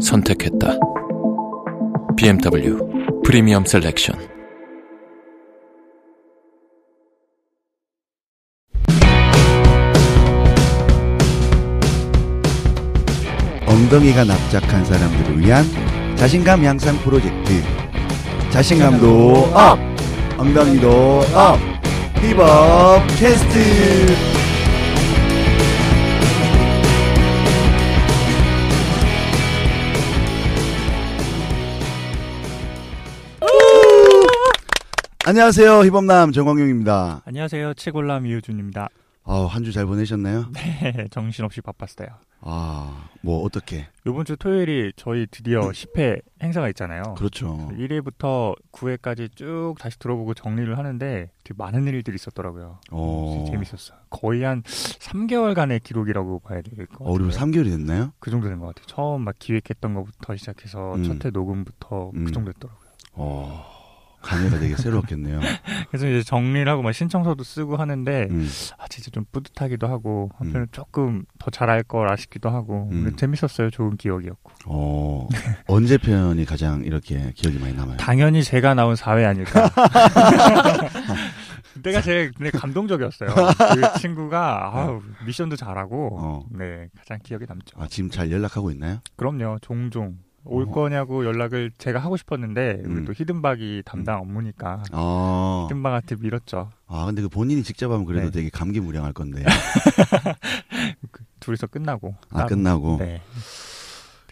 [0.00, 0.78] 선택했다.
[2.16, 2.78] BMW
[3.24, 4.16] Premium Selection.
[13.66, 15.64] 엉덩이가 납작한 사람들을 위한
[16.16, 17.62] 자신감 향상 프로젝트
[18.50, 19.78] 자신감도 up
[20.38, 21.58] 엉덩이도 up
[22.20, 24.39] 힙업 캐스트
[35.26, 37.74] 안녕하세요 힙업남 정광용입니다 안녕하세요.
[37.74, 38.88] 치골람 이유준입니다.
[39.48, 40.46] 한주 잘 보내셨나요?
[40.52, 42.08] 네, 정신없이 바빴어요.
[42.42, 47.02] 아 뭐 어떻게 이번 주 토요일이 저희 드디어 10회 행사가 있잖아요.
[47.18, 52.78] 그렇죠 1회부터 9회까지 쭉 다시 들어보고 정리를 하는데 되게 많은 일들이 있었더라고요.
[52.90, 53.98] 어, 진짜 재밌었어요.
[54.08, 57.08] 거의 한 3개월간의 기록이라고 봐야 될 것 같아요.
[57.08, 58.12] 어, 우리 3개월이 됐나요?
[58.20, 58.86] 그 정도 된 것 같아요.
[58.86, 61.04] 처음 막 기획했던 것부터 시작해서 음.
[61.04, 62.24] 첫회 녹음부터 음.
[62.24, 62.88] 그 정도 됐더라고요.
[63.12, 63.69] 어
[64.30, 65.40] 감회가 되게 새로웠겠네요
[65.90, 68.48] 그래서 이제 정리를 하고 막 신청서도 쓰고 하는데 음.
[68.78, 73.16] 아 진짜 좀 뿌듯하기도 하고 한편은 조금 더 잘할 걸 아쉽기도 하고 음.
[73.16, 73.70] 재밌었어요.
[73.70, 74.52] 좋은 기억이었고.
[74.66, 75.26] 어,
[75.66, 77.96] 언제 편이 가장 이렇게 기억이 많이 남아요?
[77.96, 79.70] 당연히 제가 나온 4회 아닐까.
[81.74, 83.30] 그때가 제일 근데 감동적이었어요.
[83.30, 86.44] 그 친구가 아우, 미션도 잘하고 어.
[86.50, 87.80] 네 가장 기억에 남죠.
[87.80, 89.00] 아, 지금 잘 연락하고 있나요?
[89.16, 89.58] 그럼요.
[89.62, 90.70] 종종 올 어.
[90.70, 92.96] 거냐고 연락을 제가 하고 싶었는데 음.
[92.96, 96.70] 우리 또 히든박이 담당 업무니까 아, 히든박한테 밀었죠.
[96.86, 98.32] 아 근데 그 본인이 직접 하면 그래도 네.
[98.32, 99.44] 되게 감개무량할 건데.
[101.40, 102.48] 둘이서 끝나고 아, 따로.
[102.48, 102.96] 끝나고.
[102.98, 103.20] 네.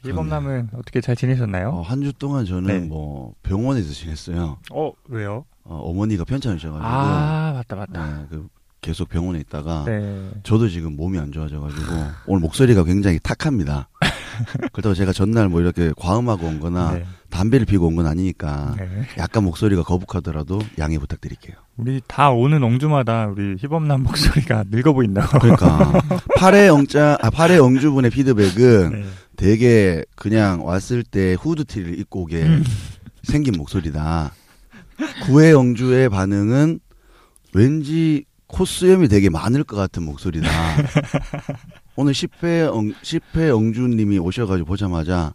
[0.06, 1.70] 이범남은 어떻게 잘 지내셨나요?
[1.70, 2.78] 어, 한주 동안 저는 네.
[2.86, 4.58] 뭐 병원에서 지냈어요.
[4.70, 5.44] 어 왜요?
[5.64, 6.86] 어머니가 편찮으셔가지고.
[6.86, 8.06] 아 맞다 맞다.
[8.06, 8.48] 네, 그
[8.80, 9.84] 계속 병원에 있다가.
[9.86, 10.30] 네.
[10.44, 11.92] 저도 지금 몸이 안 좋아져가지고
[12.26, 13.88] 오늘 목소리가 굉장히 탁합니다.
[14.72, 17.04] 그렇다고 제가 전날 뭐 이렇게 과음하고 온 거나 네.
[17.30, 18.88] 담배를 피고 온 건 아니니까 네.
[19.18, 21.56] 약간 목소리가 거북하더라도 양해 부탁드릴게요.
[21.76, 25.38] 우리 다 오는 엉주마다 우리 희범남 목소리가 늙어 보인다고.
[25.38, 25.92] 그러니까
[26.38, 29.04] 8회 영자 아 8회 영주분의 피드백은 네.
[29.36, 32.64] 되게 그냥 왔을 때 후드티를 입고 오게 음.
[33.22, 34.32] 생긴 목소리다.
[35.26, 36.80] 9회 영주의 반응은
[37.54, 40.48] 왠지 콧수염이 되게 많을 것 같은 목소리다.
[42.00, 45.34] 오늘 10회 영, 10회 영주님이 오셔가지고 보자마자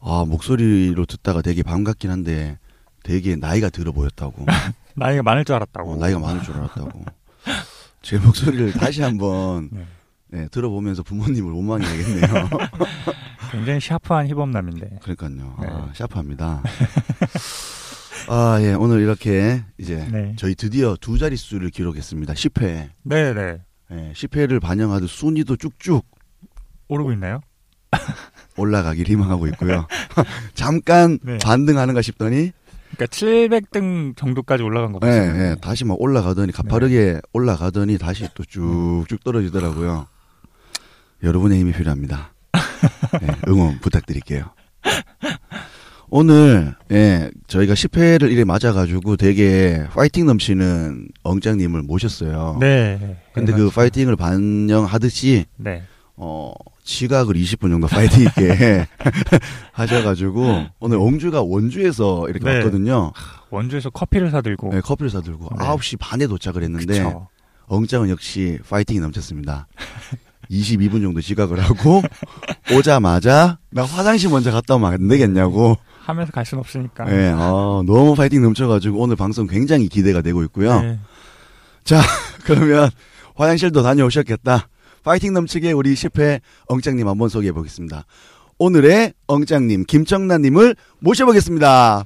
[0.00, 2.58] 아 목소리로 듣다가 되게 반갑긴 한데
[3.02, 4.44] 되게 나이가 들어 보였다고.
[4.94, 5.92] 나이가 많을 줄 알았다고.
[5.92, 7.06] 어, 나이가 많을 줄 알았다고.
[8.02, 9.86] 제 목소리를 다시 한번 네.
[10.26, 12.48] 네, 들어보면서 부모님을 원망해야겠네요.
[13.50, 14.98] 굉장히 샤프한 희범남인데.
[15.00, 15.54] 그러니까요.
[15.56, 15.92] 아, 네.
[15.94, 16.62] 샤프합니다.
[18.28, 18.74] 아, 예.
[18.74, 20.34] 오늘 이렇게 이제 네.
[20.36, 22.34] 저희 드디어 두 자릿수를 기록했습니다.
[22.34, 22.90] 10회.
[23.04, 23.62] 네 네.
[23.92, 26.06] 예, 10회를 반영하듯 순위도 쭉쭉
[26.88, 27.40] 오르고 있나요?
[28.56, 29.86] 올라가길 희망하고 있고요.
[30.54, 31.38] 잠깐 네.
[31.38, 32.52] 반등하는가 싶더니
[32.96, 35.42] 그러니까 700등 정도까지 올라간 거 예, 맞아요.
[35.42, 40.06] 예, 다시 막 올라가더니 가파르게 올라가더니 다시 또 쭉쭉 떨어지더라고요.
[41.22, 42.32] 여러분의 힘이 필요합니다.
[43.22, 44.50] 예, 응원 부탁드릴게요.
[46.10, 52.56] 오늘 예 저희가 10회를 이래 맞아가지고 되게 파이팅 넘치는 엉짱님을 모셨어요.
[52.60, 53.18] 네.
[53.32, 55.82] 근데 그 파이팅을 반영하듯이 네.
[56.16, 56.52] 어
[56.82, 58.86] 지각을 20분 정도 파이팅 있게
[59.72, 62.56] 하셔가지고 오늘 엉주가 원주에서 이렇게 네.
[62.56, 63.12] 왔거든요.
[63.50, 64.70] 원주에서 커피를 사들고.
[64.72, 65.64] 네, 커피를 사들고 네.
[65.64, 67.28] 9시 반에 도착을 했는데 그쵸.
[67.66, 69.68] 엉짱은 역시 파이팅이 넘쳤습니다.
[70.50, 72.00] 22분 정도 지각을 하고
[72.74, 75.76] 오자마자 나 화장실 먼저 갔다 오면 안 되겠냐고.
[76.08, 77.10] 하면서 갈순 없으니까.
[77.12, 80.80] 예, 어, 너무 파이팅 넘쳐가지고 오늘 방송 굉장히 기대가 되고 있고요.
[80.80, 80.98] 네.
[82.44, 82.90] 그러면
[83.34, 84.68] 화장실도 다녀오셨겠다.
[85.04, 88.04] 파이팅 넘치게 우리 10회 엉짱님 한번 소개해 보겠습니다.
[88.58, 92.04] 오늘의 엉짱님 김정란님을 모셔보겠습니다.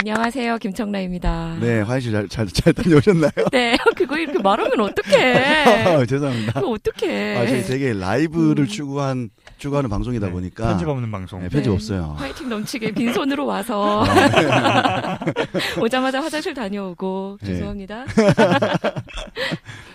[0.00, 0.58] 안녕하세요.
[0.58, 1.56] 김청라입니다.
[1.60, 3.30] 네, 화장실 잘, 잘, 잘 다녀오셨나요?
[3.52, 5.84] 네, 그거 이렇게 말하면 어떡해.
[5.86, 6.52] 아, 죄송합니다.
[6.54, 7.36] 그거 어떡해.
[7.36, 8.66] 아, 저희 되게 라이브를 음.
[8.66, 10.68] 추구한, 추구하는 방송이다 네, 보니까.
[10.68, 11.40] 편집 없는 방송.
[11.40, 11.74] 네, 편집 네.
[11.74, 12.16] 없어요.
[12.18, 14.04] 화이팅 넘치게 빈손으로 와서
[15.80, 17.46] 오자마자 화장실 다녀오고 네.
[17.46, 18.04] 죄송합니다.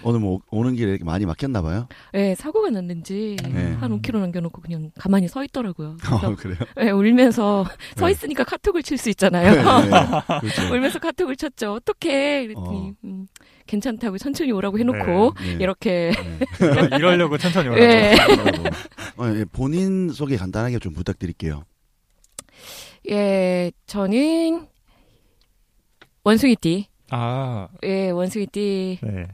[0.04, 1.88] 오늘 뭐, 오는 길에 이렇게 많이 막혔나봐요.
[2.14, 3.76] 네, 사고가 났는지 네.
[3.80, 5.98] 한 5km 남겨놓고 그냥 가만히 서 있더라고요.
[6.10, 6.58] 어, 그래서 그래요?
[6.78, 7.66] 네, 울면서
[7.98, 8.12] 서 네.
[8.14, 9.89] 있으니까 카톡을 칠수 네, 있잖아요.
[9.90, 10.40] 네.
[10.42, 10.62] 그렇죠.
[10.74, 11.74] 울면서 카톡을 쳤죠.
[11.74, 12.48] 어떡해.
[12.48, 12.94] 그랬더니 어.
[13.04, 13.28] 음,
[13.68, 15.52] 괜찮다고 천천히 오라고 해놓고 네.
[15.60, 16.40] 이렇게 네.
[16.66, 17.84] 이러- 이러려고 천천히 오라고.
[17.84, 18.16] 예.
[19.18, 21.64] 어, 예, 본인 소개 간단하게 좀 부탁드릴게요.
[23.10, 24.68] 예, 저는
[26.24, 26.88] 원숭이띠.
[27.12, 29.28] 아, 예, 원숭이띠 네.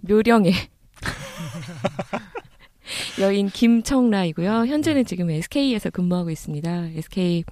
[0.00, 0.52] 묘령의
[3.20, 4.66] 여인 김청라이고요.
[4.66, 6.88] 현재는 지금 SK에서 근무하고 있습니다.
[6.96, 7.44] SK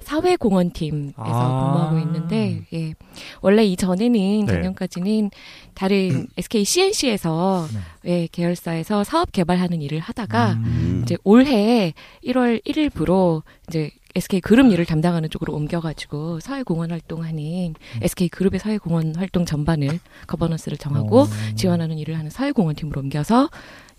[0.00, 1.72] 사회공헌팀에서 아.
[1.72, 2.94] 근무하고 있는데, 예.
[3.40, 4.46] 원래 이전에는 네.
[4.46, 5.30] 작년까지는
[5.74, 7.68] 다른 SK CNC에서
[8.06, 11.00] 예, 계열사에서 사업 개발하는 일을 하다가 음.
[11.04, 11.94] 이제 올해
[12.24, 19.46] 1월 1일부로 이제 SK 그룹 일을 담당하는 쪽으로 옮겨가지고 사회공헌 활동하는 SK 그룹의 사회공헌 활동
[19.46, 21.28] 전반을 거버넌스를 정하고 어.
[21.54, 23.48] 지원하는 일을 하는 사회공헌 팀으로 옮겨서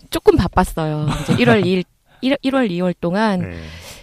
[0.09, 1.07] 조금 바빴어요.
[1.23, 1.83] 이제 1월 2일
[2.21, 3.57] 1월 2월 동안 네.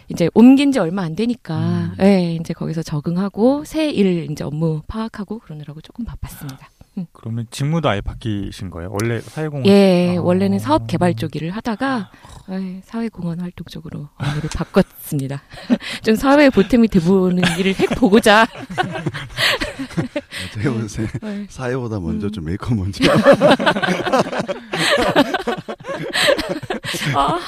[0.09, 1.95] 이제 옮긴 지 얼마 안 되니까 음.
[2.01, 6.69] 예, 이제 거기서 적응하고 새 일 이제 업무 파악하고 그러느라고 조금 바빴습니다.
[7.13, 8.93] 그러면 직무도 아예 바뀌신 거예요?
[9.01, 9.65] 원래 사회공헌.
[9.67, 10.21] 예, 아.
[10.23, 12.11] 원래는 사업 개발 쪽 일을 하다가
[12.51, 15.41] 예, 사회공헌 활동 쪽으로 업무를 바꿨습니다.
[16.05, 18.47] 좀 사회 보탬이 돼보는 일을 해 보고자.
[20.51, 21.07] 어떻게 보세요?
[21.25, 21.47] 예.
[21.49, 22.33] 사회보다 먼저 음.
[22.33, 23.03] 좀 메이크업 먼저.
[27.17, 27.39] 아,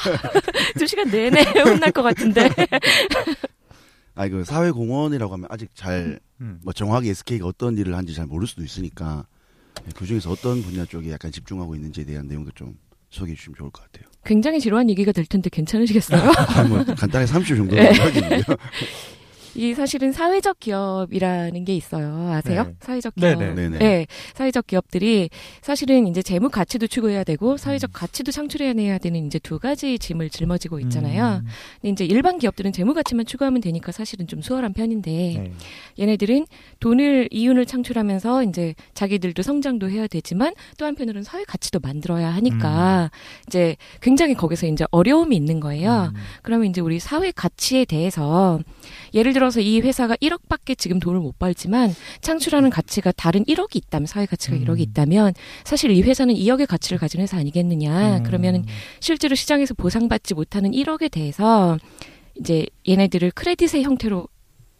[0.78, 2.48] 두 시간 내내 혼날 것 같은데.
[4.14, 6.60] 아, 이거 사회공헌이라고 하면 아직 잘, 음.
[6.62, 9.26] 뭐 정확히 SK가 어떤 일을 하는지 잘 모를 수도 있으니까
[9.96, 12.76] 그 중에서 어떤 분야 쪽에 약간 집중하고 있는지에 대한 내용도 좀
[13.10, 14.10] 소개해 주시면 좋을 것 같아요.
[14.24, 16.20] 굉장히 지루한 얘기가 될 텐데 괜찮으시겠어요?
[16.20, 17.92] 아, 뭐 간단하게 30초 정도 네.
[19.54, 22.31] 이 사실은 사회적 기업이라는 게 있어요.
[22.32, 22.64] 아세요?
[22.64, 22.75] 네.
[22.81, 23.38] 사회적 기업.
[23.38, 23.54] 네네.
[23.54, 23.78] 네네.
[23.78, 25.28] 네, 사회적 기업들이
[25.60, 30.81] 사실은 이제 재무 가치도 추구해야 되고 사회적 가치도 창출해내야 되는 이제 두 가지 짐을 짊어지고
[30.81, 31.43] 있잖아요.
[31.43, 31.49] 음.
[31.81, 35.52] 근데 이제 일반 기업들은 재무 가치만 추구하면 되니까 사실은 좀 수월한 편인데 네.
[35.98, 36.46] 얘네들은
[36.81, 43.10] 돈을 이윤을 창출하면서 이제 자기들도 성장도 해야 되지만 또 한편으로는 사회 가치도 만들어야 하니까
[43.46, 46.12] 이제 굉장히 거기서 이제 어려움이 있는 거예요.
[46.14, 46.20] 음.
[46.43, 48.60] 그러면 이제 우리 사회 가치에 대해서
[49.14, 54.06] 예를 들어 서 이 회사가 1억밖에 지금 돈을 못 벌지만 창출하는 가치가 다른 1억이 있다면
[54.06, 54.64] 사회 가치가 음.
[54.64, 55.34] 1억이 있다면
[55.64, 58.18] 사실 이 회사는 2억의 가치를 가진 회사 아니겠느냐.
[58.18, 58.22] 음.
[58.22, 58.64] 그러면은
[59.00, 61.78] 실제로 시장에서 보상받지 못하는 1억에 대해서
[62.38, 64.26] 이제 얘네들을 크레딧의 형태로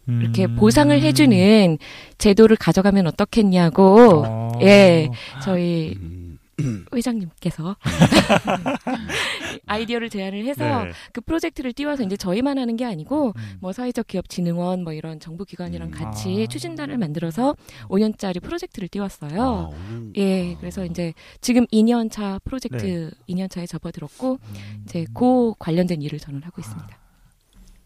[0.05, 0.55] 이렇게 음.
[0.57, 1.77] 보상을 해주는
[2.17, 4.51] 제도를 가져가면 어떻겠냐고 어.
[4.61, 5.09] 예.
[5.41, 6.22] 저희 음,
[6.93, 7.75] 회장님께서
[9.65, 10.91] 아이디어를 제안을 해서 네.
[11.11, 13.57] 그 프로젝트를 띄워서 이제 저희만 하는 게 아니고 음.
[13.59, 15.91] 뭐 사회적 기업 진흥원 뭐 이런 정부 기관이랑 음.
[15.91, 16.47] 같이 아.
[16.47, 17.55] 추진단을 만들어서
[17.87, 19.71] 5년짜리 프로젝트를 아, 띄웠어요.
[19.89, 20.57] 오늘- 예, 아.
[20.59, 23.09] 그래서 이제 지금 2년 차 프로젝트 네.
[23.33, 24.83] 2년 차에 접어들었고 음.
[24.85, 26.99] 이제 그 관련된 일을 저는 하고 있습니다.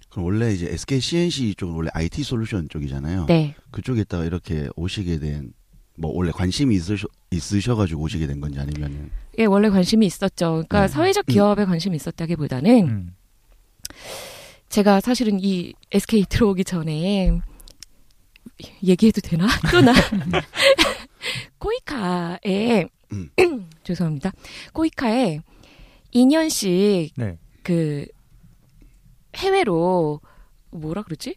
[0.09, 3.25] 그럼 원래 이제 SK CNC 쪽은 원래 IT 솔루션 쪽이잖아요.
[3.27, 3.55] 네.
[3.71, 5.53] 그쪽에 있다가 이렇게 오시게 된,
[5.97, 9.11] 뭐 원래 관심이 있으셔, 있으셔가지고 오시게 된 건지 아니면은.
[9.39, 10.51] 예, 원래 관심이 있었죠.
[10.51, 10.87] 그러니까 네.
[10.87, 13.15] 사회적 기업에 관심이 있었다기보다는 음.
[14.69, 17.39] 제가 사실은 이 SK 들어오기 전에
[18.83, 19.47] 얘기해도 되나?
[19.71, 19.93] 또 나.
[21.57, 23.29] 코이카에 음.
[23.83, 24.31] 죄송합니다.
[24.73, 25.41] 코이카에
[26.13, 27.37] 2년씩 네.
[27.63, 28.05] 그
[29.35, 30.21] 해외로
[30.69, 31.35] 뭐라 그러지?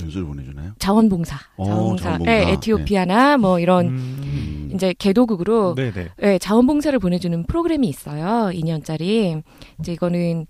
[0.00, 0.72] 연수를 보내주나요?
[0.78, 1.36] 자원봉사.
[1.56, 2.02] 어, 자원봉사.
[2.04, 2.32] 자원봉사.
[2.32, 3.90] 예, 에티오피아나 뭐 이런 음.
[4.22, 4.70] 음.
[4.74, 6.08] 이제 개도국으로 네네.
[6.22, 8.50] 예, 자원봉사를 보내주는 프로그램이 있어요.
[8.52, 9.42] 2년짜리.
[9.80, 10.46] 이제 이거는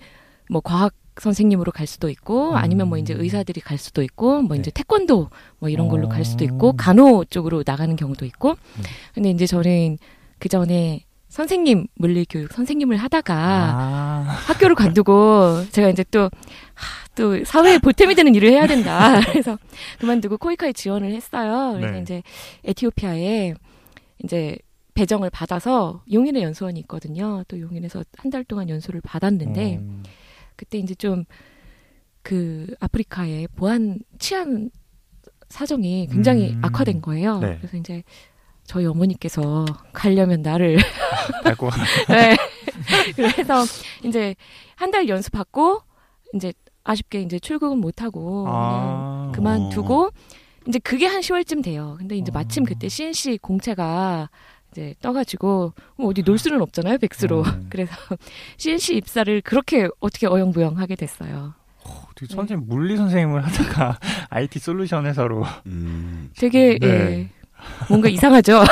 [0.50, 2.56] 뭐 과학 선생님으로 갈 수도 있고 음.
[2.56, 4.60] 아니면 뭐 이제 의사들이 갈 수도 있고 뭐 네.
[4.60, 6.08] 이제 태권도 뭐 이런 걸로 어.
[6.08, 8.50] 갈 수도 있고 간호 쪽으로 나가는 경우도 있고.
[8.50, 8.82] 음.
[9.14, 9.98] 근데 이제 저는
[10.38, 14.22] 그 전에 선생님 물리 교육 선생님을 하다가 아.
[14.46, 19.20] 학교를 관두고 제가 이제 또, 하, 또 사회에 보탬이 되는 일을 해야 된다.
[19.30, 19.58] 그래서
[19.98, 21.74] 그만두고 코이카에 지원을 했어요.
[21.76, 22.00] 그래서 네.
[22.00, 22.22] 이제
[22.64, 23.54] 에티오피아에
[24.24, 24.56] 이제
[24.94, 27.44] 배정을 받아서 용인에 연수원이 있거든요.
[27.46, 30.02] 또 용인에서 한 달 동안 연수를 받았는데 음.
[30.56, 31.24] 그때 이제 좀
[32.22, 34.70] 그 아프리카의 보안 치안
[35.48, 36.60] 사정이 굉장히 음.
[36.62, 37.38] 악화된 거예요.
[37.38, 37.56] 네.
[37.56, 38.02] 그래서 이제
[38.68, 40.76] 저희 어머니께서 가려면 나를
[41.42, 41.84] 밟고 가-
[42.14, 42.36] 네.
[43.16, 43.64] 그래서
[44.04, 44.34] 이제
[44.76, 45.80] 한 달 연수 받고
[46.34, 46.52] 이제
[46.84, 49.30] 아쉽게 이제 출국은 못 하고 아.
[49.32, 50.10] 그냥 그만두고
[50.68, 51.96] 이제 그게 한 10월쯤 돼요.
[51.98, 54.28] 근데 이제 마침 그때 CNC 공채가
[54.70, 57.42] 이제 떠가지고 뭐 어디 놀 수는 없잖아요, 백수로.
[57.42, 57.66] 음.
[57.72, 57.92] 그래서
[58.58, 61.54] CNC 입사를 그렇게 어떻게 어영부영 하게 됐어요.
[62.10, 63.98] 어떻게 선생님 물리 선생님을 하다가
[64.28, 66.86] IT 솔루션 회사로 음, 되게 네.
[66.86, 67.28] 예,
[67.88, 68.62] 뭔가 이상하죠.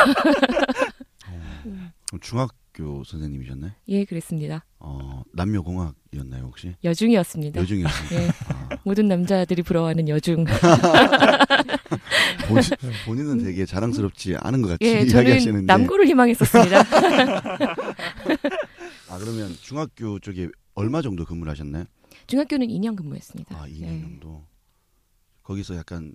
[2.06, 3.72] 그럼 중학교 선생님이셨나요?
[3.88, 4.64] 예, 그랬습니다.
[4.78, 6.74] 어, 남녀공학이었나요 혹시?
[6.84, 7.60] 여중이었습니다.
[7.60, 8.20] 여중이었어요.
[8.20, 10.44] 예, 아, 모든 남자들이 부러워하는 여중.
[12.48, 12.62] 본인,
[13.06, 15.44] 본인은 되게 자랑스럽지 않은 것 같이 예, 이야기하시는데.
[15.44, 16.80] 저는 남고를 희망했었습니다.
[19.10, 21.84] 아 그러면 중학교 쪽에 얼마 정도 근무를 하셨나요?
[22.26, 23.56] 중학교는 2년 근무했습니다.
[23.56, 24.00] 아 2년 예.
[24.00, 24.44] 정도.
[25.42, 26.14] 거기서 약간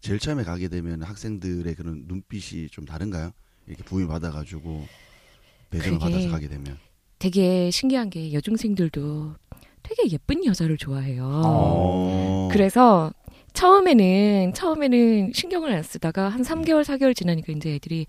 [0.00, 3.32] 제일 처음에 가게 되면 학생들의 그런 눈빛이 좀 다른가요?
[3.66, 4.86] 이렇게 부위 받아가지고
[5.70, 6.78] 배정을 받아서 가게 되면.
[7.18, 9.34] 되게 신기한 게 여중생들도
[9.82, 11.24] 되게 예쁜 여자를 좋아해요.
[11.44, 12.48] 어.
[12.52, 13.12] 그래서
[13.54, 18.06] 처음에는 처음에는 신경을 안 쓰다가 한 3개월 4개월 지나니까 이제 애들이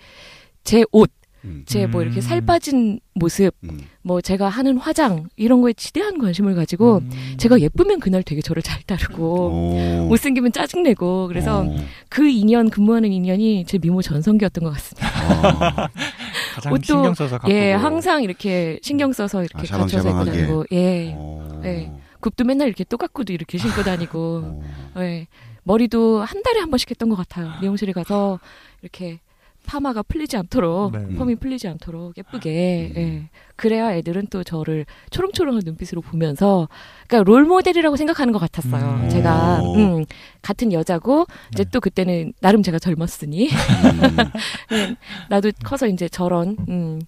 [0.64, 1.12] 제 옷,
[1.46, 2.22] 음, 제뭐 이렇게 음.
[2.22, 3.80] 살 빠진 모습, 음.
[4.02, 7.10] 뭐 제가 하는 화장 이런 거에 지대한 관심을 가지고 음.
[7.38, 10.06] 제가 예쁘면 그날 되게 저를 잘 따르고 오.
[10.10, 11.76] 못생기면 짜증내고 그래서 어.
[12.10, 15.08] 그 2년 근무하는 2년이 제 미모 전성기였던 것 같습니다.
[15.08, 15.88] 아.
[16.56, 20.26] 가장 옷도- 신경 써서 갖고 예, 항상 이렇게 신경 써서 이렇게 아, 갖춰서 입고.
[20.26, 21.60] 다니고, 예, 어.
[21.64, 21.92] 네.
[22.20, 24.62] 굽도 맨날 이렇게 또각구도 이렇게 신고 다니고,
[24.96, 25.02] 어.
[25.02, 25.28] 예,
[25.64, 27.52] 머리도 한 달에 한 번씩 했던 것 같아요.
[27.62, 28.40] 미용실에 가서
[28.82, 29.20] 이렇게
[29.66, 31.16] 파마가 풀리지 않도록, 네.
[31.16, 33.02] 펌이 풀리지 않도록 예쁘게, 음.
[33.02, 33.30] 예.
[33.56, 36.68] 그래야 애들은 또 저를 초롱초롱한 눈빛으로 보면서,
[37.08, 39.02] 그러니까 롤 모델이라고 생각하는 것 같았어요.
[39.04, 39.10] 음.
[39.10, 39.76] 제가, 오.
[39.76, 40.06] 음,
[40.42, 41.70] 같은 여자고, 이제 네.
[41.72, 43.52] 또 그때는 나름 제가 젊었으니, 음.
[44.72, 44.96] 네,
[45.30, 47.00] 나도 커서 이제 저런 음,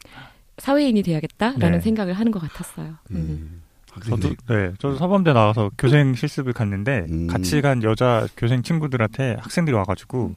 [0.58, 1.80] 사회인이 돼야겠다라는 네.
[1.80, 2.96] 생각을 하는 것 같았어요.
[3.12, 3.16] 음.
[3.16, 3.62] 음.
[4.06, 7.28] 저도 네, 저도 서범대 나와서 교생 실습을 갔는데 음.
[7.28, 10.36] 같이 간 여자 교생 친구들한테 학생들이 와가지고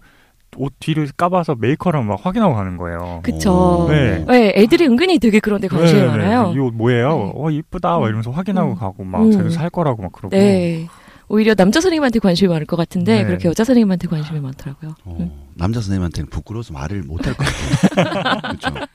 [0.57, 3.21] 옷 뒤를 까봐서 메이커랑 막 확인하고 가는 거예요.
[3.23, 3.87] 그쵸.
[3.87, 3.89] 오.
[3.91, 4.25] 네.
[4.27, 6.53] 네, 애들이 은근히 되게 그런데 관심이 네, 많아요.
[6.55, 7.09] 이 옷 뭐예요?
[7.17, 7.33] 네.
[7.35, 7.99] 어 이쁘다.
[7.99, 8.75] 막 이러면서 확인하고 음.
[8.77, 9.31] 가고 막 음.
[9.33, 10.37] 자기도 살 거라고 막 그러고.
[10.37, 10.87] 네.
[11.27, 13.25] 오히려 남자 선생님한테 관심이 많을 것 같은데 네.
[13.25, 14.95] 그렇게 여자 선생님한테 관심이 많더라고요.
[15.05, 15.31] 어, 음.
[15.55, 18.41] 남자 선생님한테는 부끄러워서 말을 못 할 것 같아요.
[18.61, 18.87] 그렇죠.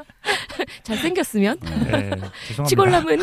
[0.84, 2.12] 잘생겼으면 네,
[2.48, 2.64] 죄송합니다.
[2.66, 3.18] 치골남은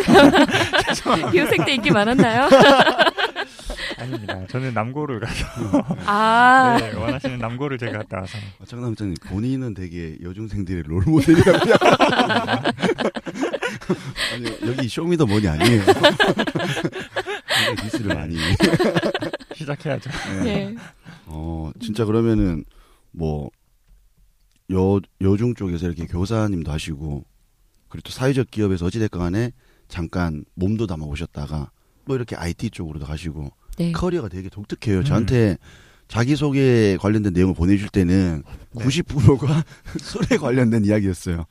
[1.33, 2.49] 교생 때 인기 많았나요?
[3.99, 4.47] 아닙니다.
[4.49, 5.47] 저는 남고를 가서
[6.07, 11.75] 아, 네, 원하시는 남고를 제가 갔다 와서 장남장님 본인은 되게 여중생들의 롤 모델이라고요.
[14.35, 15.83] 아니 여기 쇼미더머니 아니에요.
[17.49, 18.37] 굉장히 디스를 많이.
[19.55, 20.11] 시작해야죠.
[20.43, 20.71] 네.
[20.71, 20.76] 네.
[21.26, 22.65] 어 진짜 그러면은
[23.12, 23.50] 뭐
[24.73, 27.25] 여 여중 쪽에서 이렇게 교사님도 하시고
[27.88, 29.53] 그리고 또 사회적 기업에서 어찌됐건 간에
[29.88, 31.71] 잠깐 몸도 담아 보셨다가
[32.05, 33.92] 뭐 이렇게 IT 쪽으로도 가시고 네.
[33.92, 34.99] 커리어가 되게 독특해요.
[35.00, 35.04] 음.
[35.04, 35.56] 저한테
[36.09, 38.42] 자기소개 관련된 내용을 보내줄 때는
[38.73, 38.85] 네.
[38.85, 39.64] 90%가
[40.00, 41.47] 술에 관련된 이야기였어요.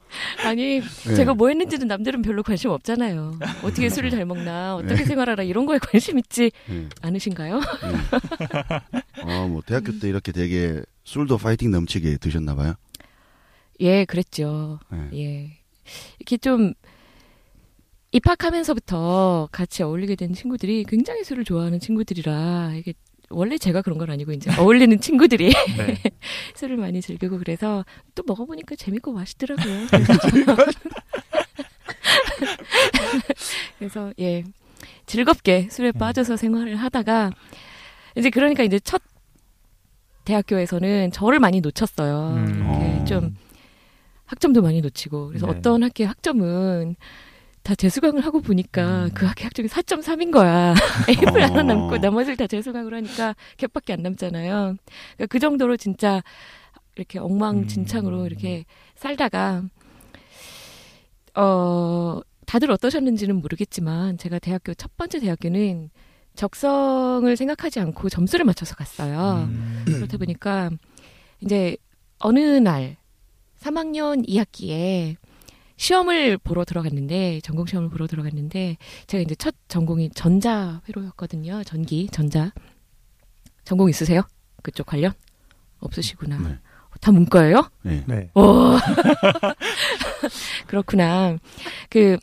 [0.46, 1.16] 아니 네.
[1.16, 3.38] 제가 뭐 했는지는 남들은 별로 관심 없잖아요.
[3.64, 6.88] 어떻게 술을 잘 먹나, 어떻게 생활하라 이런 거에 관심 있지 네.
[7.02, 7.60] 않으신가요?
[9.24, 12.76] 어, 뭐 대학교 때 이렇게 되게 술도 파이팅 넘치게 드셨나 봐요.
[13.82, 14.80] 예, 그랬죠.
[14.90, 15.10] 네.
[15.14, 15.52] 예.
[16.20, 16.74] 이렇게 좀
[18.16, 22.94] 입학하면서부터 같이 어울리게 된 친구들이 굉장히 술을 좋아하는 친구들이라 이게
[23.30, 26.02] 원래 제가 그런 건 아니고 이제 어울리는 친구들이 네.
[26.56, 29.88] 술을 많이 즐기고 그래서 또 먹어보니까 재밌고 맛있더라고요.
[33.80, 34.46] 그래서 예
[35.06, 37.32] 즐겁게 술에 빠져서 생활을 하다가
[38.16, 39.02] 이제 그러니까 이제 첫
[40.24, 42.36] 대학교에서는 저를 많이 놓쳤어요.
[42.38, 42.62] 음.
[42.66, 43.04] 어.
[43.06, 43.36] 좀
[44.26, 45.52] 학점도 많이 놓치고 그래서 네.
[45.52, 46.96] 어떤 학교의 학점은
[47.66, 49.10] 다 재수강을 하고 보니까 음.
[49.16, 50.76] 그 학교 학점이 4.3인 거야.
[51.10, 51.46] A플 어.
[51.46, 54.76] 하나 남고 나머지를 다 재수강을 하니까 갭밖에 안 남잖아요.
[55.16, 56.22] 그러니까 그 정도로 진짜
[56.96, 58.26] 이렇게 엉망진창으로 음.
[58.28, 59.64] 이렇게 살다가
[61.34, 65.90] 어 다들 어떠셨는지는 모르겠지만 제가 대학교 첫 번째 대학교는
[66.36, 69.50] 적성을 생각하지 않고 점수를 맞춰서 갔어요.
[69.50, 69.84] 음.
[69.88, 70.70] 그렇다 보니까
[71.42, 71.78] 이제
[72.20, 72.98] 어느 날
[73.60, 75.16] 3학년 2학기에
[75.78, 78.78] 시험을 보러 들어갔는데 전공 시험을 보러 들어갔는데
[79.08, 81.64] 제가 이제 첫 전공이 전자 회로였거든요.
[81.66, 82.52] 전기 전자
[83.64, 84.22] 전공 있으세요?
[84.62, 85.14] 그쪽 관련
[85.80, 86.38] 없으시구나.
[86.40, 86.58] 네.
[87.02, 87.70] 다 문과예요?
[87.84, 88.04] 네.
[88.08, 88.30] 네.
[88.36, 88.78] 오.
[90.68, 91.38] 그렇구나.
[91.90, 92.18] 그,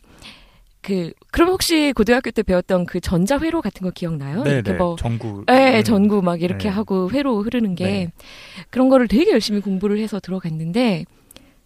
[0.80, 4.42] 그, 그럼 혹시 고등학교 때 배웠던 그 전자회로 같은 거 기억나요?
[4.42, 4.78] 네, 이렇게 네.
[4.78, 5.44] 뭐, 전구.
[5.50, 5.82] 예, 네.
[5.82, 6.74] 전구 막 이렇게 네.
[6.74, 8.12] 하고 회로 흐르는 게 네.
[8.70, 11.04] 그런 거를 되게 열심히 공부를 해서 들어갔는데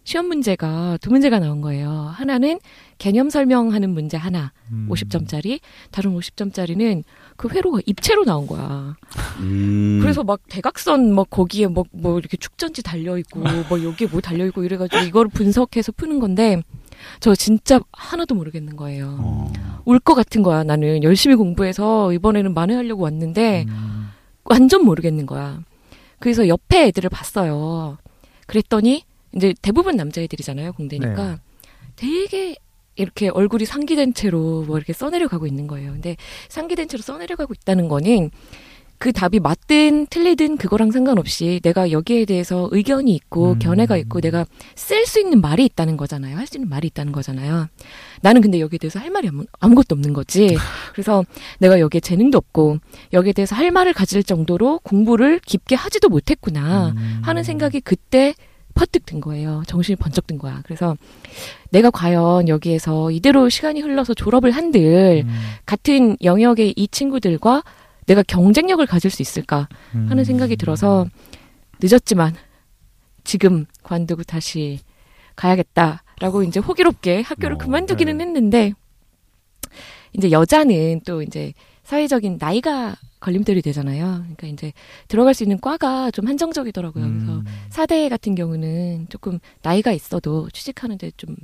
[0.07, 1.89] 시험 문제가 두 문제가 나온 거예요.
[1.91, 2.61] 하나는
[2.97, 4.87] 개념 설명하는 문제 하나, 음.
[4.89, 5.59] 50점짜리.
[5.91, 7.03] 다른 50점짜리는
[7.35, 8.95] 그 회로가 입체로 나온 거야.
[9.41, 9.99] 음.
[10.01, 14.45] 그래서 막 대각선 막 거기에 뭐, 뭐 이렇게 축전지 달려 있고, 뭐 여기에 뭐 달려
[14.45, 16.61] 있고 이래가지고 이거를 분석해서 푸는 건데,
[17.19, 19.17] 저 진짜 하나도 모르겠는 거예요.
[19.19, 19.51] 어.
[19.83, 20.63] 울것 같은 거야.
[20.63, 24.07] 나는 열심히 공부해서 이번에는 만회하려고 왔는데, 음.
[24.45, 25.59] 완전 모르겠는 거야.
[26.19, 27.97] 그래서 옆에 애들을 봤어요.
[28.45, 29.03] 그랬더니
[29.37, 31.29] 이제 대부분 남자애들이잖아요, 공대니까.
[31.31, 31.37] 네.
[31.95, 32.55] 되게
[32.95, 35.91] 이렇게 얼굴이 상기된 채로 뭐 이렇게 써내려가고 있는 거예요.
[35.93, 36.17] 근데
[36.49, 38.31] 상기된 채로 써내려가고 있다는 거는
[38.99, 43.59] 그 답이 맞든 틀리든 그거랑 상관없이 내가 여기에 대해서 의견이 있고 음.
[43.59, 44.43] 견해가 있고 내가
[44.75, 46.35] 쓸 수 있는 말이 있다는 거잖아요.
[46.35, 47.67] 할 수 있는 말이 있다는 거잖아요.
[48.21, 50.57] 나는 근데 여기에 대해서 할 말이 아무, 아무것도 없는 거지.
[50.93, 51.23] 그래서
[51.59, 52.79] 내가 여기에 재능도 없고
[53.13, 57.21] 여기에 대해서 할 말을 가질 정도로 공부를 깊게 하지도 못했구나 음.
[57.23, 58.33] 하는 생각이 그때
[58.77, 59.63] 퍼뜩 든 거예요.
[59.65, 60.61] 정신이 번쩍 든 거야.
[60.63, 60.95] 그래서
[61.71, 65.39] 내가 과연 여기에서 이대로 시간이 흘러서 졸업을 한들 음.
[65.65, 67.63] 같은 영역의 이 친구들과
[68.05, 70.23] 내가 경쟁력을 가질 수 있을까 하는 음.
[70.23, 71.07] 생각이 들어서
[71.81, 72.35] 늦었지만
[73.23, 74.79] 지금 관두고 다시
[75.35, 78.23] 가야겠다라고 이제 호기롭게 학교를 어, 그만두기는 네.
[78.23, 78.73] 했는데
[80.13, 81.53] 이제 여자는 또 이제
[81.87, 84.19] 사회적인 나이가 걸림돌이 되잖아요.
[84.23, 84.73] 그러니까 이제
[85.07, 87.07] 들어갈 수 있는 과가 좀 한정적이더라고요.
[87.07, 87.45] 그래서 음.
[87.69, 91.37] 사대 같은 경우는 조금 나이가 있어도 취직하는데 좀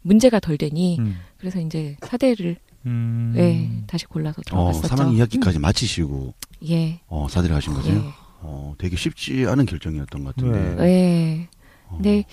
[0.00, 1.18] 문제가 덜 되니 음.
[1.36, 3.34] 그래서 이제 사대를 음.
[3.36, 4.88] 예, 다시 골라서 어, 들어갔었죠.
[4.88, 7.00] 3학년 2학기까지 마치시고 음, 예.
[7.06, 7.90] 어, 사대를 하신 거죠?
[7.90, 8.00] 예.
[8.40, 10.82] 어, 되게 쉽지 않은 결정이었던 것 같은데.
[10.82, 10.88] 네.
[10.88, 11.48] 예.
[11.88, 11.96] 어.
[11.96, 12.24] 근데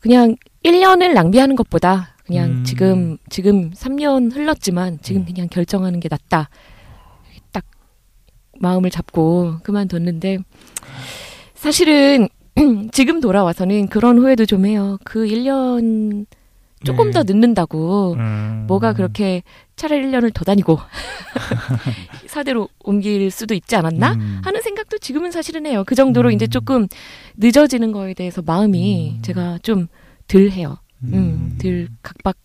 [0.00, 0.34] 그냥
[0.64, 2.64] 1년을 낭비하는 것보다 그냥 음.
[2.64, 5.26] 지금 지금 3년 흘렀지만 지금 음.
[5.26, 6.48] 그냥 결정하는 게 낫다.
[8.62, 10.38] 딱 마음을 잡고 그만뒀는데
[11.54, 12.28] 사실은
[12.92, 14.98] 지금 돌아와서는 그런 후회도 좀 해요.
[15.04, 16.26] 그 1년
[16.84, 17.10] 조금 네.
[17.12, 18.64] 더 늦는다고 음.
[18.66, 19.42] 뭐가 그렇게
[19.76, 20.78] 차라리 1년을 더 다니고
[22.26, 24.14] 사대로 옮길 수도 있지 않았나?
[24.14, 24.40] 음.
[24.44, 25.84] 하는 생각도 지금은 사실은 해요.
[25.86, 26.32] 그 정도로 음.
[26.32, 26.88] 이제 조금
[27.36, 29.22] 늦어지는 거에 대해서 마음이 음.
[29.22, 29.88] 제가 좀
[30.32, 30.78] 덜 해요.
[31.02, 31.58] 음, 음.
[31.60, 32.38] 덜 각박,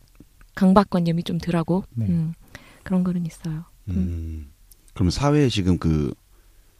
[0.56, 2.06] 강박관념이 좀 덜하고, 네.
[2.08, 2.34] 음,
[2.84, 3.64] 그런 거는 있어요.
[3.88, 4.52] 음.
[4.98, 6.12] 그러면 사회에 지금 그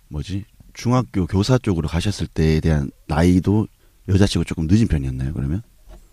[0.10, 0.44] 뭐지
[0.74, 3.68] 중학교 교사 쪽으로 가셨을 때에 대한 나이도
[4.10, 5.34] 여자치고 조금 늦은 편이었나요?
[5.34, 5.62] 그러면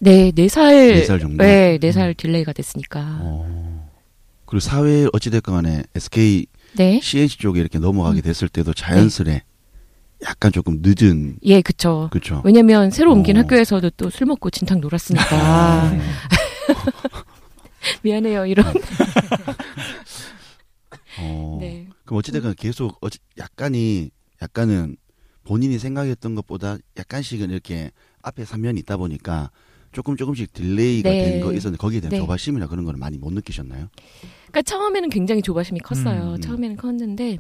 [0.01, 1.43] 네, 네 살, 네살 정도.
[1.43, 3.01] 네, 네살 delay가 됐으니까.
[3.23, 3.91] 어.
[4.45, 6.47] 그리고 사회 어찌됐건 간에 SK
[6.77, 7.01] 네.
[7.03, 8.23] C&C 쪽에 이렇게 넘어가게 음.
[8.23, 9.43] 됐을 때도 자연스레
[10.25, 12.09] 약간 조금 늦은 예, 그쵸.
[12.11, 12.43] 그렇죠.
[12.45, 13.41] 왜냐면 새로 옮긴 어.
[13.41, 15.93] 학교에서도 또 술 먹고 진탕 놀았으니까.
[18.03, 18.75] 미안해요, 이런.
[22.15, 24.97] 그럼 어찌됐건 계속 어찌, 약간이 약간은
[25.43, 27.91] 본인이 생각했던 것보다 약간씩은 이렇게
[28.23, 29.51] 앞에 3년이 있다 보니까
[29.91, 31.25] 조금 조금씩 delay가 네.
[31.25, 32.19] 된거 있었는데 거기에 대한 네.
[32.19, 33.89] 조바심이나 그런 거는 많이 못 느끼셨나요?
[34.47, 36.35] 그러니까 처음에는 굉장히 조바심이 컸어요.
[36.35, 36.41] 음.
[36.41, 37.39] 처음에는 컸는데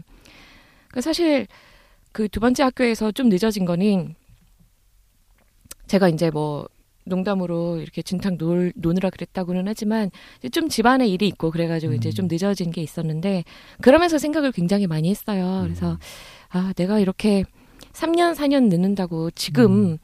[0.89, 1.47] 그러니까 사실
[2.13, 4.17] 그 두 번째 학교에서 좀 늦어진 거는
[5.87, 6.69] 제가 이제 뭐
[7.05, 12.12] 농담으로 이렇게 진탕 놀, 노느라 그랬다고는 하지만 이제 좀 집안에 일이 있고 그래가지고 이제 음.
[12.12, 13.45] 좀 늦어진 게 있었는데
[13.81, 15.61] 그러면서 생각을 굉장히 많이 했어요.
[15.61, 15.64] 음.
[15.64, 15.99] 그래서
[16.49, 17.45] 아 내가 이렇게
[17.93, 19.99] 3년 4년 늦는다고 지금 음.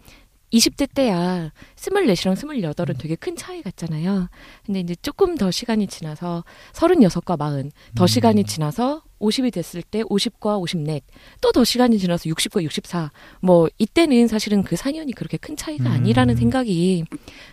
[0.53, 4.29] 20대 때야 24이랑 28은 되게 큰 차이 같잖아요.
[4.67, 8.07] 근데 이제 조금 더 시간이 지나서 36과 40, 더 음.
[8.07, 11.01] 시간이 지나서 50이 됐을 때 50과 54,
[11.41, 13.11] 또더 시간이 지나서 60과 64.
[13.41, 15.93] 뭐 이때는 사실은 그 4년이 그렇게 큰 차이가 음.
[15.93, 17.05] 아니라는 생각이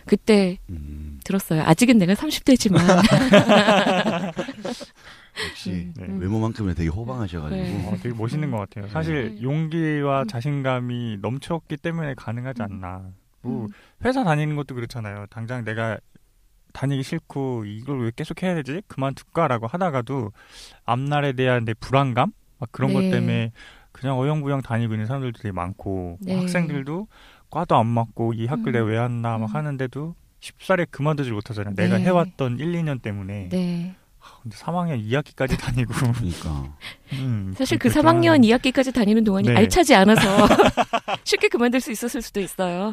[0.06, 1.62] 그때 음, 들었어요.
[1.62, 2.78] 아직은 내가 30대지만.
[5.50, 6.06] 역시 네.
[6.06, 6.18] 음.
[6.20, 7.86] 외모만큼은 되게 호방하셔가지고 네.
[7.86, 8.88] 어, 되게 멋있는 것 같아요.
[8.88, 9.42] 사실 네.
[9.42, 10.26] 용기와 음.
[10.26, 13.12] 자신감이 넘쳤기 때문에 가능하지 않나.
[13.42, 13.68] 뭐 음.
[14.04, 15.26] 회사 다니는 것도 그렇잖아요.
[15.30, 15.98] 당장 내가
[16.72, 18.82] 다니기 싫고 이걸 왜 계속 해야 되지?
[18.88, 20.32] 그만둘까라고 하다가도
[20.84, 23.10] 앞날에 대한 내 불안감 막 그런 것 네.
[23.10, 23.52] 때문에
[23.92, 26.36] 그냥 어영부영 다니고 있는 사람들도 되게 많고 네.
[26.36, 27.08] 학생들도
[27.50, 28.72] 과도 안 맞고 이 학교 음.
[28.72, 29.54] 내가 왜 왔나 막 음.
[29.54, 31.74] 하는데도 쉽사리 그만두질 못하잖아요.
[31.74, 32.04] 내가 네.
[32.04, 33.96] 해왔던 1, 2년 때문에 네.
[34.42, 36.76] 근데 3학년 2학기까지 다니고 그러니까
[37.14, 39.56] 음, 사실 그 결정을 3학년 2학기까지 다니는 동안이 네.
[39.56, 40.28] 알차지 않아서
[41.24, 42.92] 쉽게 그만둘 수 있었을 수도 있어요.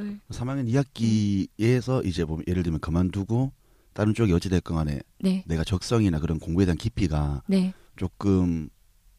[0.00, 0.18] 어, 네.
[0.30, 3.52] 3학년 2학기에서 이제 보면 예를 들면 그만두고
[3.92, 5.44] 다른 쪽이 어찌됐건 간에 네.
[5.46, 7.74] 내가 적성이나 그런 공부에 대한 깊이가 네.
[7.96, 8.68] 조금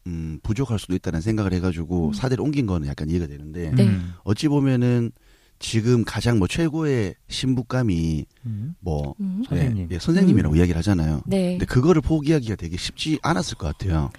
[0.08, 2.13] 음, 부족할 수도 있다는 생각을 해가지고 음.
[2.13, 3.84] 사대를 옮긴 거는 약간 이해가 되는데 네.
[3.84, 4.13] 음.
[4.24, 5.12] 어찌 보면은
[5.60, 8.74] 지금 가장 뭐 최고의 신부감이 음.
[8.80, 9.44] 뭐 음.
[9.48, 9.89] 선생님.
[9.91, 11.22] 예, 예, 선생님이라고 이야기를 하잖아요.
[11.28, 11.52] 네.
[11.52, 14.10] 근데 그거를 포기하기가 되게 쉽지 않았을 것 같아요.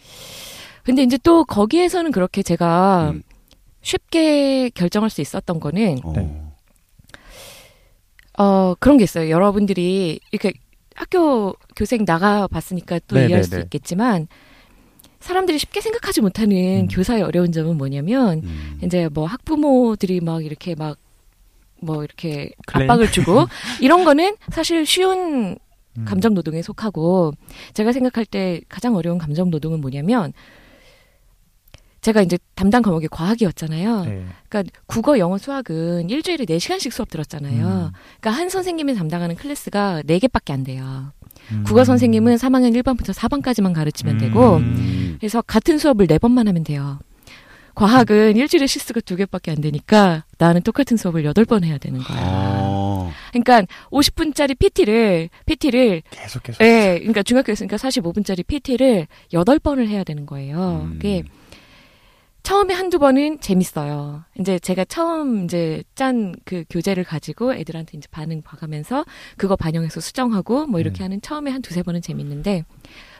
[0.84, 3.22] 근데 이제 또 거기에서는 그렇게 제가 음.
[3.80, 6.51] 쉽게 결정할 수 있었던 거는 어.
[8.38, 8.42] 네.
[8.42, 9.30] 어, 그런 게 있어요.
[9.30, 10.52] 여러분들이 이렇게
[10.94, 13.62] 학교 교생 나가 봤으니까 또 네, 이해할 네, 수 네.
[13.62, 14.28] 있겠지만
[15.20, 16.88] 사람들이 쉽게 생각하지 못하는 음.
[16.88, 18.80] 교사의 어려운 점은 뭐냐면 음.
[18.82, 20.96] 이제 뭐 학부모들이 막 이렇게 막
[21.82, 22.90] 뭐 이렇게 클레임?
[22.90, 23.46] 압박을 주고
[23.80, 25.58] 이런 거는 사실 쉬운
[25.98, 26.04] 음.
[26.06, 27.32] 감정 노동에 속하고
[27.74, 30.32] 제가 생각할 때 가장 어려운 감정 노동은 뭐냐면
[32.02, 34.04] 제가 이제 담당 과목이 과학이었잖아요.
[34.04, 34.26] 네.
[34.48, 37.64] 그러니까 국어, 영어, 수학은 일주일에 4시간씩 수업 들었잖아요.
[37.64, 37.90] 음.
[38.20, 41.12] 그러니까 한 선생님이 담당하는 클래스가 4개밖에 안 돼요.
[41.52, 41.64] 음.
[41.64, 45.16] 국어 선생님은 3학년 1반부터 4반까지만 가르치면 되고 음.
[45.20, 46.98] 그래서 같은 수업을 4번만 하면 돼요.
[47.74, 52.18] 과학은 일주일에 실수가 2개밖에 안 되니까 나는 똑같은 수업을 8번 해야 되는 거야.
[52.20, 53.12] 어.
[53.30, 56.62] 그러니까 50분짜리 PT를 PT를 계속 계속.
[56.62, 60.82] 예, 그러니까 중학교였으니까 45분짜리 PT를 8번을 해야 되는 거예요.
[60.84, 60.94] 음.
[60.94, 61.22] 그게
[62.42, 64.24] 처음에 한두 번은 재밌어요.
[64.38, 69.04] 이제 제가 처음 이제 짠 그 교재를 가지고 애들한테 이제 반응 봐가면서
[69.36, 71.04] 그거 반영해서 수정하고 뭐 이렇게 음.
[71.04, 72.64] 하는 처음에 한 두세 번은 재밌는데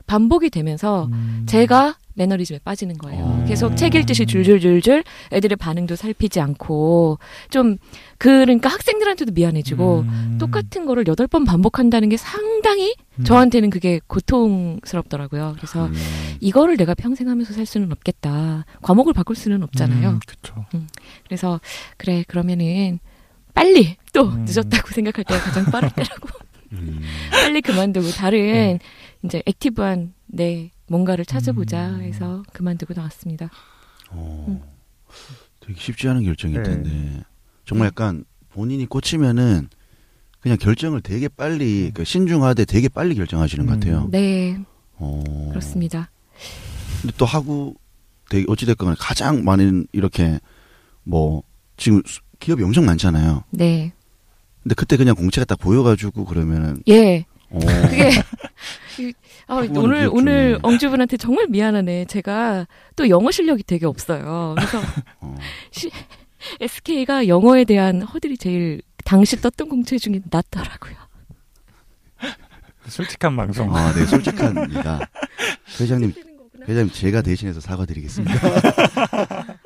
[0.06, 1.44] 반복이 되면서 음.
[1.46, 3.24] 제가 매너리즘에 빠지는 거예요.
[3.24, 3.44] 어.
[3.48, 7.18] 계속 책 읽듯이 줄줄줄줄 애들의 반응도 살피지 않고
[7.50, 7.78] 좀
[8.18, 10.36] 그러니까 학생들한테도 미안해지고 음.
[10.38, 13.24] 똑같은 거를 여덟 번 반복한다는 게 상당히 음.
[13.24, 15.54] 저한테는 그게 고통스럽더라고요.
[15.56, 15.94] 그래서 음.
[16.40, 18.66] 이거를 내가 평생 하면서 살 수는 없겠다.
[18.82, 20.10] 과목을 바꿀 수는 없잖아요.
[20.10, 20.66] 음, 그쵸.
[21.24, 21.60] 그래서
[21.96, 22.98] 그래 그러면은
[23.54, 24.44] 빨리 또 음.
[24.46, 26.28] 늦었다고 생각할 때가 가장 빠를 때라고
[26.72, 27.02] 음.
[27.30, 28.78] 빨리 그만두고 다른 네.
[29.24, 32.02] 이제 액티브한 내 뭔가를 찾아보자 음.
[32.02, 33.50] 해서 그만두고 나왔습니다.
[34.10, 34.44] 어.
[34.48, 34.60] 음.
[35.60, 36.68] 되게 쉽지 않은 결정일 네.
[36.70, 37.22] 텐데
[37.64, 39.68] 정말 약간 본인이 꽂히면은
[40.40, 43.80] 그냥 결정을 되게 빨리 그 신중하되 되게 빨리 결정하시는 것 음.
[43.80, 44.08] 같아요.
[44.10, 44.58] 네
[44.96, 45.22] 어.
[45.50, 46.10] 그렇습니다.
[47.00, 47.74] 근데 또 하고
[48.28, 50.40] 되게 어찌됐건 가장 많은 이렇게
[51.04, 51.42] 뭐
[51.76, 53.44] 지금 수- 기업이 엄청 많잖아요.
[53.50, 53.92] 네
[54.64, 57.24] 근데 그때 그냥 공채가 딱 보여가지고 그러면은 예.
[57.50, 57.58] 어.
[57.60, 58.12] 그게 이-
[59.46, 60.58] 아, 오늘 오늘.
[60.62, 62.06] 엉주분한테 정말 미안하네.
[62.06, 64.54] 제가 또 영어 실력이 되게 없어요.
[64.56, 64.78] 그래서
[65.20, 65.34] 어.
[66.60, 70.96] SK가 영어에 대한 허들이 제일 당시 떴던 공채 중에 낮더라고요.
[72.88, 73.74] 솔직한 방송.
[73.74, 75.00] 아, 네, 솔직합니다.
[75.80, 76.12] 회장님,
[76.66, 78.34] 회장님 제가 대신해서 사과드리겠습니다.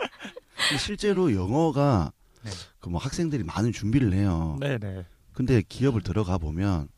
[0.78, 2.12] 실제로 영어가
[2.44, 2.50] 네.
[2.80, 4.56] 그뭐 학생들이 많은 준비를 해요.
[4.60, 5.04] 네네.
[5.32, 6.88] 근데 기업을 들어가 보면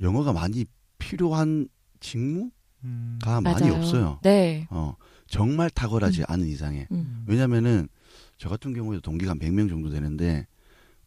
[0.00, 0.66] 영어가 많이
[0.98, 1.68] 필요한
[2.04, 2.50] 직무가
[2.84, 3.18] 음.
[3.18, 3.74] 많이 맞아요.
[3.74, 4.20] 없어요.
[4.22, 4.66] 네.
[4.70, 4.94] 어,
[5.26, 6.86] 정말 탁월하지 않은 이상에.
[6.92, 7.24] 음.
[7.26, 7.88] 왜냐면은
[8.36, 10.46] 저 같은 경우에도 동기가 한 100명 정도 되는데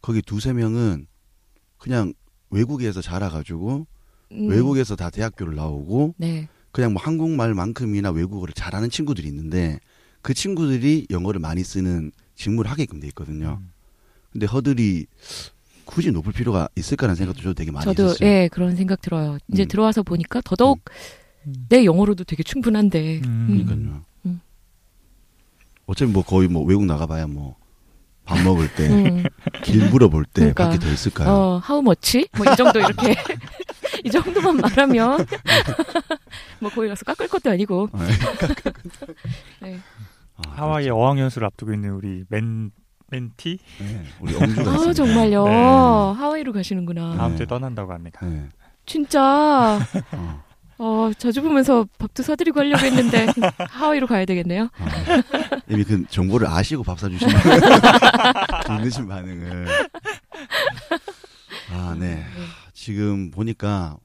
[0.02, 1.06] 거기 두세 명은
[1.78, 2.12] 그냥
[2.50, 3.86] 외국에서 자라가지고
[4.32, 4.48] 음.
[4.48, 6.48] 외국에서 다 대학교를 나오고 네.
[6.72, 9.78] 그냥 뭐 한국말만큼이나 외국어를 잘하는 친구들이 있는데
[10.20, 13.58] 그 친구들이 영어를 많이 쓰는 직무를 하게끔 돼 있거든요.
[13.60, 13.72] 음.
[14.32, 15.06] 근데 허들이
[15.88, 18.28] 굳이 높을 필요가 있을까라는 생각도 저도 되게 많이 저도 했었어요.
[18.28, 19.38] 예 그런 생각 들어요.
[19.52, 19.68] 이제 음.
[19.68, 20.80] 들어와서 보니까 더더욱
[21.46, 21.66] 음.
[21.70, 23.22] 내 영어로도 되게 충분한데.
[23.24, 23.46] 음.
[23.50, 23.64] 음.
[23.64, 24.02] 그러니까요.
[24.26, 24.40] 음.
[25.86, 27.56] 어차피 뭐 거의 뭐 외국 나가봐야 뭐
[28.28, 29.24] 밥 먹을 때, 음.
[29.64, 30.64] 길 물어볼 때 그러니까.
[30.66, 31.30] 밖에 더 있을까요?
[31.30, 32.28] 어, how much?
[32.36, 33.14] 뭐 이 정도 이렇게
[34.04, 35.24] 이 정도만 말하면
[36.60, 37.88] 뭐 거기 가서 깎을 것도 아니고.
[39.62, 39.80] 네.
[40.36, 42.70] 아, 하와이에 어학연수를 앞두고 있는 우리 맨
[43.10, 44.92] 맨티 네, 우리 엉주가 아.
[44.92, 45.44] 정말요.
[45.46, 45.50] 네.
[45.52, 47.16] 하와이로 가시는구나.
[47.16, 47.36] 다음 네.
[47.38, 48.20] 주에 떠난다고 합니다.
[48.26, 48.48] 네.
[48.84, 49.78] 진짜
[50.12, 50.42] 어,
[50.78, 53.26] 어, 자주 보면서 밥도 사드리고 하려고 했는데
[53.70, 54.64] 하와이로 가야 되겠네요.
[54.64, 54.86] 어.
[55.68, 57.34] 이미 그 정보를 아시고 밥 사주시는
[58.66, 59.66] 뒤늦은 반응을.
[61.72, 62.24] 아, 네.
[62.74, 63.96] 지금 보니까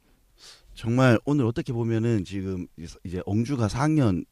[0.75, 2.67] 정말 오늘 어떻게 보면은 지금
[3.05, 4.25] 이제 엉주가 4학년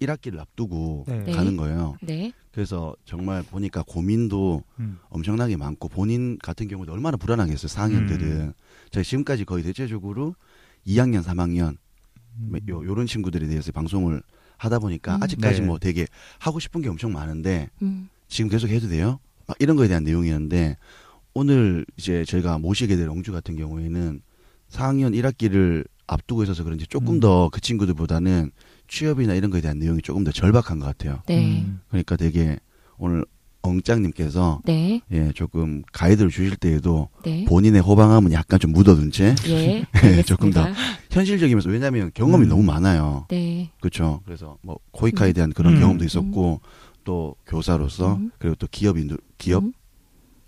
[0.00, 1.18] 1학기를 앞두고 네.
[1.24, 1.32] 네.
[1.32, 1.96] 가는 거예요.
[2.02, 2.32] 네.
[2.56, 4.98] 그래서 정말 보니까 고민도 음.
[5.10, 7.68] 엄청나게 많고 본인 같은 경우도 얼마나 불안하겠어요.
[7.68, 8.40] 4학년 들은.
[8.40, 8.52] 음.
[8.90, 10.34] 저희 지금까지 거의 대체적으로
[10.86, 11.76] 2학년, 3학년
[12.38, 12.58] 음.
[12.70, 14.22] 요, 요런 친구들에 대해서 방송을
[14.56, 15.22] 하다 보니까 음.
[15.22, 15.66] 아직까지 네.
[15.66, 16.06] 뭐 되게
[16.38, 18.08] 하고 싶은 게 엄청 많은데 음.
[18.26, 19.20] 지금 계속 해도 돼요?
[19.46, 20.78] 막 이런 거에 대한 내용이었는데
[21.34, 24.22] 오늘 이제 저희가 모시게 될 엉주 같은 경우에는
[24.70, 27.20] 4학년 1학기를 앞두고 있어서 그런지 조금 음.
[27.20, 28.50] 더그 친구들보다는
[28.88, 31.22] 취업이나 이런 거에 대한 내용이 조금 더 절박한 것 같아요.
[31.26, 31.62] 네.
[31.62, 31.80] 음.
[31.88, 32.58] 그러니까 되게
[32.98, 33.24] 오늘
[33.62, 35.00] 엉짱님께서 네.
[35.10, 37.44] 예 조금 가이드를 주실 때에도 네.
[37.46, 39.84] 본인의 호방함은 약간 좀 묻어둔 채 예.
[40.02, 40.64] 네, 조금 더.
[41.10, 42.48] 현실적이면서 왜냐하면 경험이 음.
[42.48, 43.26] 너무 많아요.
[43.28, 43.70] 네.
[43.80, 44.20] 그렇죠.
[44.24, 45.80] 그래서 뭐 코이카에 대한 그런 음.
[45.80, 46.60] 경험도 있었고
[47.04, 48.30] 또 교사로서 음.
[48.38, 49.72] 그리고 또 기업인 기업의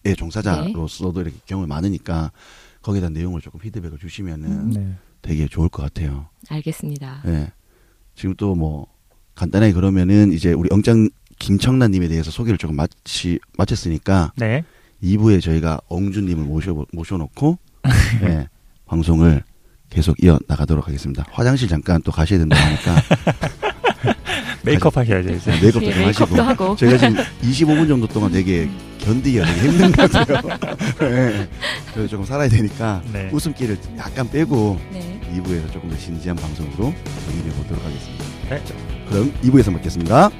[0.06, 0.14] 음.
[0.16, 2.32] 종사자로서도 이렇게 경험이 많으니까
[2.82, 4.70] 거기에 대한 내용을 조금 피드백을 주시면은 음.
[4.70, 4.94] 네.
[5.22, 6.28] 되게 좋을 것 같아요.
[6.48, 7.22] 알겠습니다.
[7.26, 7.52] 예.
[8.18, 8.86] 지금 또 뭐
[9.36, 14.64] 간단하게 그러면은 이제 우리 엉짱 김청란님에 대해서 소개를 조금 마치 마쳤으니까 네.
[15.00, 17.56] 2부에 저희가 엉주님을 모셔 모셔놓고
[18.24, 18.48] 예,
[18.86, 19.44] 방송을
[19.90, 21.24] 계속 이어 나가도록 하겠습니다.
[21.30, 22.96] 화장실 잠깐 또 가셔야 된다 하니까
[24.64, 25.50] 메이크업 하셔야죠 이제.
[25.52, 26.76] 네, 메이크업도 예, 좀 하시고 메이크업도 하고.
[26.76, 30.58] 저희가 지금 25분 정도 동안 되게 견디기가 되게 힘든 것 같아요.
[31.02, 31.48] 예,
[31.94, 33.30] 그래서 조금 살아야 되니까 네.
[33.32, 35.17] 웃음기를 약간 빼고 네.
[35.34, 36.92] 2부에서 조금 더 진지한 방송으로
[37.26, 38.24] 정리해 보도록 하겠습니다.
[38.50, 38.62] 네.
[39.08, 40.30] 그럼 2부에서 뵙겠습니다.